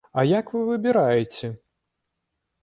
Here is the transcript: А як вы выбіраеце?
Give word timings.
А 0.19 0.21
як 0.29 0.45
вы 0.55 0.61
выбіраеце? 0.69 1.51